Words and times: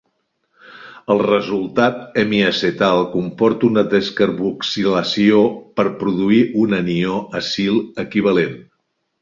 El 1.15 1.19
resultat 1.25 2.17
hemiacetal 2.21 3.03
comporta 3.13 3.67
una 3.69 3.83
descarboxilació 3.93 5.45
per 5.81 5.87
produir 6.03 6.43
un 6.67 6.77
anió 6.83 7.23
acil 7.43 7.81
equivalent. 8.07 8.59